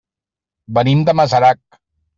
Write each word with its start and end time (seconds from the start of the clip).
Venim 0.79 1.05
de 1.11 1.17
Masarac. 1.21 1.83